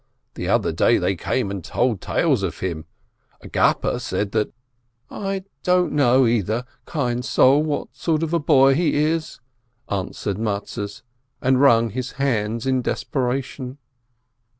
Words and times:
The 0.33 0.47
other 0.47 0.71
day 0.71 0.97
they 0.97 1.15
came 1.15 1.51
and 1.51 1.63
told 1.63 2.01
tales 2.01 2.41
of 2.41 2.57
him— 2.57 2.85
Agapa 3.45 3.99
said 3.99 4.31
that 4.31 4.51
—""I 5.11 5.43
don't 5.61 5.93
know, 5.93 6.25
either, 6.25 6.65
kind 6.87 7.23
soul, 7.23 7.61
what 7.61 7.95
sort 7.95 8.23
of 8.23 8.33
a 8.33 8.39
boy 8.39 8.73
he 8.73 8.95
is," 8.95 9.39
answered 9.91 10.39
Mattes, 10.39 11.03
and 11.39 11.61
wrung 11.61 11.91
his 11.91 12.13
hands 12.13 12.65
in 12.65 12.81
des 12.81 13.05
peration. 13.11 13.77